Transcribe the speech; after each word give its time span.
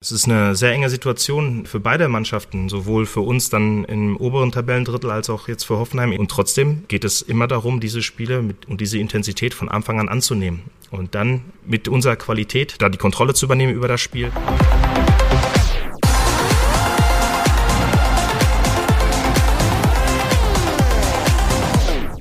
Es 0.00 0.12
ist 0.12 0.26
eine 0.26 0.54
sehr 0.54 0.70
enge 0.70 0.90
Situation 0.90 1.66
für 1.66 1.80
beide 1.80 2.06
Mannschaften, 2.06 2.68
sowohl 2.68 3.04
für 3.04 3.22
uns 3.22 3.50
dann 3.50 3.82
im 3.86 4.16
oberen 4.16 4.52
Tabellendrittel 4.52 5.10
als 5.10 5.28
auch 5.28 5.48
jetzt 5.48 5.64
für 5.64 5.76
Hoffenheim. 5.76 6.16
Und 6.16 6.30
trotzdem 6.30 6.84
geht 6.86 7.04
es 7.04 7.20
immer 7.20 7.48
darum, 7.48 7.80
diese 7.80 8.00
Spiele 8.00 8.40
mit, 8.40 8.68
und 8.68 8.80
diese 8.80 9.00
Intensität 9.00 9.54
von 9.54 9.68
Anfang 9.68 9.98
an 9.98 10.08
anzunehmen 10.08 10.62
und 10.92 11.16
dann 11.16 11.46
mit 11.66 11.88
unserer 11.88 12.14
Qualität 12.14 12.76
da 12.78 12.88
die 12.88 12.96
Kontrolle 12.96 13.34
zu 13.34 13.46
übernehmen 13.46 13.74
über 13.74 13.88
das 13.88 14.00
Spiel. 14.00 14.30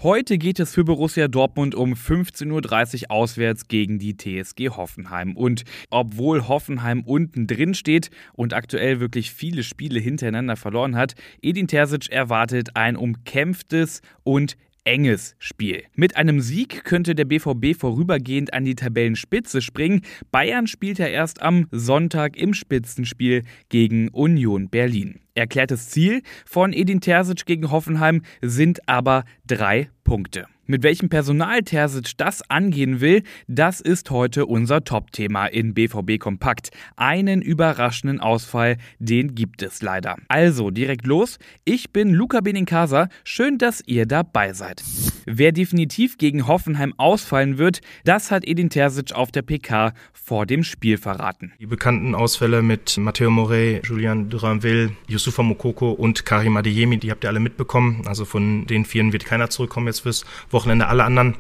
Heute 0.08 0.38
geht 0.38 0.62
es 0.62 0.74
für 0.74 0.86
Borussia 0.86 1.28
Dortmund 1.28 1.76
um 1.76 1.92
15.30 1.92 3.04
Uhr 3.04 3.12
auswärts 3.12 3.68
gegen 3.68 4.00
die 4.00 4.16
TSG 4.16 4.70
Hoffenheim. 4.70 5.36
Und 5.36 5.66
obwohl 5.90 6.48
Hoffenheim 6.48 7.02
unten 7.02 7.46
drin 7.46 7.74
steht 7.74 8.10
und 8.32 8.54
aktuell 8.54 9.02
wirklich 9.02 9.34
viele 9.34 9.64
Spiele 9.64 10.00
hintereinander 10.00 10.56
verloren 10.56 10.96
hat, 10.96 11.16
Edin 11.42 11.68
Terzic 11.68 12.10
erwartet 12.10 12.70
ein 12.76 12.96
umkämpftes 12.96 14.02
und 14.24 14.56
enges 14.86 15.36
Spiel. 15.40 15.84
Mit 15.94 16.16
einem 16.16 16.40
Sieg 16.40 16.86
könnte 16.86 17.14
der 17.14 17.26
BVB 17.26 17.78
vorübergehend 17.78 18.54
an 18.54 18.64
die 18.64 18.76
Tabellenspitze 18.76 19.62
springen. 19.62 20.04
Bayern 20.32 20.68
spielt 20.68 21.00
ja 21.00 21.08
erst 21.08 21.42
am 21.42 21.68
Sonntag 21.72 22.38
im 22.38 22.54
Spitzenspiel 22.54 23.44
gegen 23.68 24.08
Union 24.08 24.70
Berlin. 24.70 25.20
Erklärtes 25.38 25.90
Ziel 25.90 26.24
von 26.46 26.74
Edin 26.74 27.00
Terzic 27.00 27.46
gegen 27.46 27.70
Hoffenheim 27.72 28.24
sind 28.42 28.90
aber 28.90 29.24
drei 29.46 29.90
Punkte. 30.04 30.48
Mit 30.66 30.84
welchem 30.84 31.10
Personal 31.10 31.62
Terzic 31.62 32.18
das 32.18 32.42
angehen 32.50 33.00
will, 33.00 33.24
das 33.48 33.80
ist 33.80 34.10
heute 34.10 34.48
unser 34.48 34.84
Top-Thema 34.84 35.46
in 35.46 35.74
BVB 35.74 36.20
Kompakt. 36.20 36.72
Einen 36.96 37.42
überraschenden 37.42 38.20
Ausfall, 38.20 38.78
den 39.00 39.36
gibt 39.36 39.62
es 39.62 39.82
leider. 39.82 40.18
Also 40.28 40.72
direkt 40.72 41.06
los. 41.06 41.38
Ich 41.64 41.94
bin 41.94 42.10
Luca 42.14 42.42
Benincasa. 42.42 43.08
Schön, 43.24 43.60
dass 43.60 43.82
ihr 43.86 44.08
dabei 44.08 44.54
seid. 44.54 44.84
Wer 45.30 45.52
definitiv 45.52 46.18
gegen 46.18 46.48
Hoffenheim 46.48 46.94
ausfallen 46.96 47.58
wird, 47.58 47.82
das 48.06 48.32
hat 48.32 48.48
Edin 48.48 48.70
Terzic 48.70 49.12
auf 49.12 49.30
der 49.30 49.42
PK 49.42 49.94
vor 50.14 50.46
dem 50.46 50.64
Spiel 50.64 50.98
verraten. 50.98 51.52
Die 51.60 51.66
bekannten 51.66 52.16
Ausfälle 52.16 52.62
mit 52.62 52.98
Matteo 52.98 53.30
Morey, 53.30 53.82
Julian 53.84 54.30
Duranville, 54.30 54.92
Yusufa 55.10 55.44
Mokoko 55.44 55.92
und 55.92 56.24
Karim 56.24 56.56
Adeyemi, 56.56 56.98
die 56.98 57.12
habt 57.12 57.26
ihr 57.26 57.30
alle 57.30 57.42
mitbekommen. 57.42 58.04
Also 58.06 58.24
von 58.24 58.68
den 58.68 58.86
vieren 58.86 59.12
wird 59.12 59.26
keiner 59.26 59.50
zurückkommen 59.50 59.88
jetzt 59.88 60.00
fürs 60.00 60.24
Wochenende. 60.50 60.88
Alle 60.88 61.04
anderen 61.04 61.36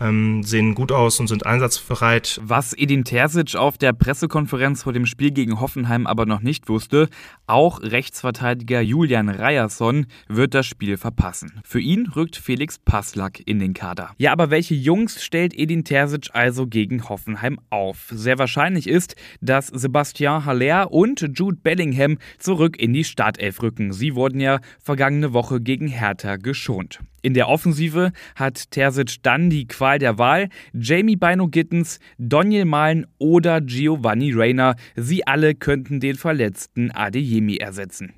ähm, 0.00 0.42
sehen 0.42 0.74
gut 0.74 0.92
aus 0.92 1.20
und 1.20 1.28
sind 1.28 1.46
einsatzbereit. 1.46 2.40
Was 2.42 2.72
Edin 2.72 3.04
Terzic 3.04 3.56
auf 3.56 3.78
der 3.78 3.92
Pressekonferenz 3.92 4.82
vor 4.82 4.92
dem 4.92 5.06
Spiel 5.06 5.30
gegen 5.30 5.60
Hoffenheim 5.60 6.06
aber 6.06 6.26
noch 6.26 6.40
nicht 6.40 6.68
wusste, 6.68 7.08
auch 7.46 7.82
Rechtsverteidiger 7.82 8.80
Julian 8.80 9.28
Ryerson 9.28 10.06
wird 10.28 10.54
das 10.54 10.66
Spiel 10.66 10.96
verpassen. 10.96 11.60
Für 11.64 11.80
ihn 11.80 12.06
rückt 12.14 12.36
Felix 12.36 12.78
Passlack 12.78 13.40
in 13.46 13.58
den 13.58 13.74
Kader. 13.74 14.10
Ja, 14.18 14.32
aber 14.32 14.50
welche 14.50 14.74
Jungs 14.74 15.22
stellt 15.22 15.54
Edin 15.54 15.84
Terzic 15.84 16.30
also 16.32 16.66
gegen 16.66 17.08
Hoffenheim 17.08 17.58
auf? 17.70 18.06
Sehr 18.10 18.38
wahrscheinlich 18.38 18.88
ist, 18.88 19.16
dass 19.40 19.68
Sebastian 19.68 20.44
Haller 20.44 20.92
und 20.92 21.26
Jude 21.34 21.58
Bellingham 21.62 22.18
zurück 22.38 22.78
in 22.78 22.92
die 22.92 23.04
Startelf 23.04 23.62
rücken. 23.62 23.92
Sie 23.92 24.14
wurden 24.14 24.40
ja 24.40 24.60
vergangene 24.80 25.32
Woche 25.32 25.60
gegen 25.60 25.88
Hertha 25.88 26.36
geschont. 26.36 27.00
In 27.26 27.34
der 27.34 27.48
Offensive 27.48 28.12
hat 28.36 28.70
Terzic 28.70 29.16
dann 29.22 29.50
die 29.50 29.66
Qual 29.66 29.98
der 29.98 30.16
Wahl. 30.16 30.48
Jamie 30.72 31.16
Bino 31.16 31.48
Gittens, 31.48 31.98
Daniel 32.18 32.66
Malen 32.66 33.04
oder 33.18 33.60
Giovanni 33.60 34.30
Reyna. 34.30 34.76
Sie 34.94 35.26
alle 35.26 35.56
könnten 35.56 35.98
den 35.98 36.14
verletzten 36.14 36.92
Adeyemi 36.92 37.56
ersetzen. 37.56 38.12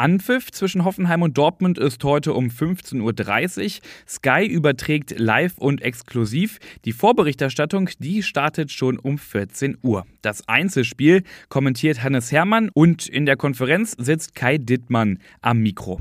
Anpfiff 0.00 0.50
zwischen 0.50 0.84
Hoffenheim 0.86 1.20
und 1.20 1.36
Dortmund 1.36 1.76
ist 1.76 2.02
heute 2.04 2.32
um 2.32 2.46
15.30 2.46 3.00
Uhr. 3.02 3.82
Sky 4.08 4.46
überträgt 4.46 5.18
live 5.18 5.58
und 5.58 5.82
exklusiv. 5.82 6.58
Die 6.86 6.92
Vorberichterstattung, 6.92 7.90
die 7.98 8.22
startet 8.22 8.72
schon 8.72 8.98
um 8.98 9.18
14 9.18 9.76
Uhr. 9.82 10.06
Das 10.22 10.48
Einzelspiel 10.48 11.22
kommentiert 11.50 12.02
Hannes 12.02 12.32
Hermann 12.32 12.70
und 12.72 13.08
in 13.08 13.26
der 13.26 13.36
Konferenz 13.36 13.94
sitzt 13.98 14.34
Kai 14.34 14.56
Dittmann 14.56 15.18
am 15.42 15.58
Mikro. 15.58 16.00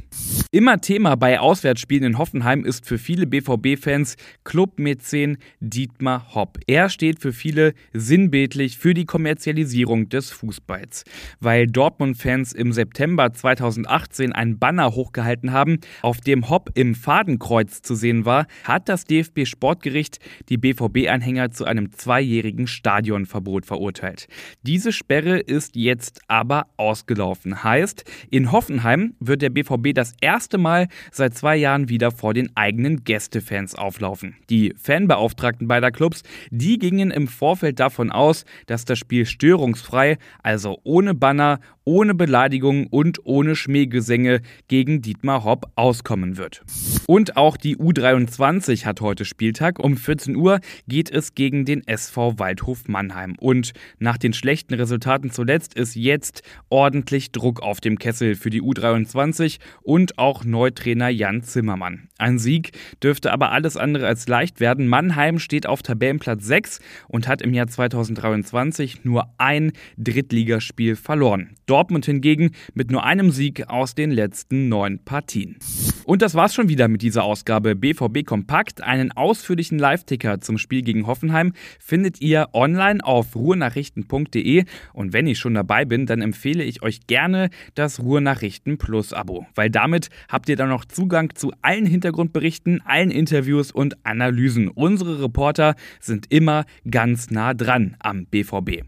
Immer 0.51 0.79
Thema 0.79 1.15
bei 1.15 1.39
Auswärtsspielen 1.39 2.05
in 2.05 2.17
Hoffenheim 2.17 2.63
ist 2.63 2.85
für 2.85 2.97
viele 2.97 3.27
BVB-Fans 3.27 4.15
Clubmäzen 4.45 5.37
Dietmar 5.59 6.33
Hopp. 6.33 6.57
Er 6.67 6.89
steht 6.89 7.19
für 7.19 7.33
viele 7.33 7.73
sinnbildlich 7.93 8.77
für 8.77 8.93
die 8.93 9.05
Kommerzialisierung 9.05 10.07
des 10.07 10.31
Fußballs. 10.31 11.03
Weil 11.41 11.67
Dortmund-Fans 11.67 12.53
im 12.53 12.71
September 12.71 13.33
2000 13.33 13.88
2018 13.89 14.31
ein 14.33 14.59
Banner 14.59 14.93
hochgehalten 14.93 15.51
haben, 15.51 15.79
auf 16.01 16.21
dem 16.21 16.49
Hopp 16.49 16.69
im 16.75 16.95
Fadenkreuz 16.95 17.81
zu 17.81 17.95
sehen 17.95 18.25
war, 18.25 18.45
hat 18.63 18.87
das 18.87 19.05
DFB 19.05 19.45
Sportgericht 19.45 20.19
die 20.49 20.57
BVB-Anhänger 20.57 21.51
zu 21.51 21.65
einem 21.65 21.91
zweijährigen 21.91 22.67
Stadionverbot 22.67 23.65
verurteilt. 23.65 24.27
Diese 24.63 24.91
Sperre 24.91 25.39
ist 25.39 25.75
jetzt 25.75 26.21
aber 26.27 26.67
ausgelaufen. 26.77 27.63
Heißt, 27.63 28.03
in 28.29 28.51
Hoffenheim 28.51 29.15
wird 29.19 29.41
der 29.41 29.49
BVB 29.49 29.93
das 29.93 30.13
erste 30.21 30.57
Mal 30.57 30.87
seit 31.11 31.35
zwei 31.35 31.55
Jahren 31.55 31.89
wieder 31.89 32.11
vor 32.11 32.33
den 32.33 32.55
eigenen 32.55 33.03
Gästefans 33.03 33.75
auflaufen. 33.75 34.35
Die 34.49 34.73
Fanbeauftragten 34.77 35.67
beider 35.67 35.91
Clubs, 35.91 36.23
die 36.51 36.77
gingen 36.77 37.11
im 37.11 37.27
Vorfeld 37.27 37.79
davon 37.79 38.11
aus, 38.11 38.45
dass 38.67 38.85
das 38.85 38.99
Spiel 38.99 39.25
störungsfrei, 39.25 40.17
also 40.43 40.79
ohne 40.83 41.15
Banner, 41.15 41.59
ohne 41.89 42.13
Beleidigung 42.13 42.85
und 42.85 43.25
ohne 43.25 43.55
Schmähgesänge 43.55 44.41
gegen 44.67 45.01
Dietmar 45.01 45.43
Hopp 45.43 45.71
auskommen 45.73 46.37
wird. 46.37 46.61
Und 47.07 47.35
auch 47.35 47.57
die 47.57 47.77
U23 47.77 48.85
hat 48.85 49.01
heute 49.01 49.25
Spieltag. 49.25 49.79
Um 49.79 49.97
14 49.97 50.35
Uhr 50.35 50.59
geht 50.87 51.09
es 51.09 51.33
gegen 51.33 51.65
den 51.65 51.81
SV 51.87 52.37
Waldhof 52.37 52.87
Mannheim. 52.87 53.33
Und 53.39 53.71
nach 53.97 54.19
den 54.19 54.33
schlechten 54.33 54.75
Resultaten 54.75 55.31
zuletzt 55.31 55.73
ist 55.73 55.95
jetzt 55.95 56.43
ordentlich 56.69 57.31
Druck 57.31 57.63
auf 57.63 57.81
dem 57.81 57.97
Kessel 57.97 58.35
für 58.35 58.51
die 58.51 58.61
U23 58.61 59.57
und 59.81 60.19
auch 60.19 60.45
Neutrainer 60.45 61.09
Jan 61.09 61.41
Zimmermann. 61.41 62.09
Ein 62.19 62.37
Sieg 62.37 62.73
dürfte 63.01 63.31
aber 63.33 63.51
alles 63.51 63.77
andere 63.77 64.05
als 64.05 64.27
leicht 64.27 64.59
werden. 64.59 64.87
Mannheim 64.87 65.39
steht 65.39 65.65
auf 65.65 65.81
Tabellenplatz 65.81 66.45
6 66.45 66.81
und 67.07 67.27
hat 67.27 67.41
im 67.41 67.55
Jahr 67.55 67.65
2023 67.65 69.05
nur 69.05 69.33
ein 69.39 69.71
Drittligaspiel 69.97 70.95
verloren. 70.95 71.55
Dortmund 71.79 72.05
hingegen 72.05 72.51
mit 72.73 72.91
nur 72.91 73.05
einem 73.05 73.31
Sieg 73.31 73.69
aus 73.69 73.95
den 73.95 74.11
letzten 74.11 74.67
neun 74.67 74.99
Partien. 74.99 75.55
Und 76.03 76.21
das 76.21 76.35
war's 76.35 76.53
schon 76.53 76.67
wieder 76.67 76.89
mit 76.89 77.01
dieser 77.01 77.23
Ausgabe 77.23 77.73
BVB 77.73 78.25
Kompakt. 78.25 78.83
Einen 78.83 79.13
ausführlichen 79.13 79.79
Live-Ticker 79.79 80.41
zum 80.41 80.57
Spiel 80.57 80.81
gegen 80.81 81.07
Hoffenheim 81.07 81.53
findet 81.79 82.19
ihr 82.19 82.49
online 82.51 83.01
auf 83.01 83.33
ruhrnachrichten.de. 83.33 84.65
Und 84.91 85.13
wenn 85.13 85.25
ich 85.25 85.39
schon 85.39 85.53
dabei 85.53 85.85
bin, 85.85 86.05
dann 86.05 86.21
empfehle 86.21 86.65
ich 86.65 86.83
euch 86.83 87.07
gerne 87.07 87.49
das 87.75 88.01
Ruhrnachrichten 88.01 88.77
Plus 88.77 89.13
Abo, 89.13 89.47
weil 89.55 89.69
damit 89.69 90.09
habt 90.27 90.49
ihr 90.49 90.57
dann 90.57 90.67
noch 90.67 90.83
Zugang 90.83 91.33
zu 91.33 91.53
allen 91.61 91.85
Hintergrundberichten, 91.85 92.81
allen 92.85 93.09
Interviews 93.09 93.71
und 93.71 94.05
Analysen. 94.05 94.67
Unsere 94.67 95.23
Reporter 95.23 95.75
sind 96.01 96.25
immer 96.29 96.65
ganz 96.89 97.31
nah 97.31 97.53
dran 97.53 97.95
am 97.99 98.25
BVB. 98.25 98.83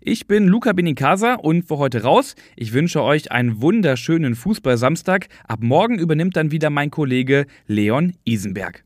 Ich 0.00 0.26
bin 0.26 0.48
Luca 0.48 0.72
Benincasa 0.72 1.34
und 1.34 1.66
für 1.66 1.76
heute 1.76 2.02
raus. 2.02 2.34
Ich 2.56 2.72
wünsche 2.72 3.02
euch 3.02 3.30
einen 3.30 3.60
wunderschönen 3.60 4.34
Fußball-Samstag. 4.34 5.28
Ab 5.46 5.58
morgen 5.60 5.98
übernimmt 5.98 6.36
dann 6.36 6.50
wieder 6.50 6.70
mein 6.70 6.90
Kollege 6.90 7.46
Leon 7.66 8.14
Isenberg. 8.24 8.80